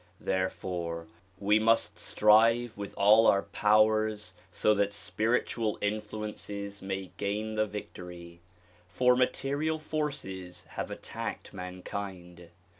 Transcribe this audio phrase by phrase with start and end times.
[0.19, 1.05] Therefore
[1.37, 8.41] we must strive with all our powers so that spiritual influences may gain the victory.
[8.87, 12.49] For material forces have attacked mankind.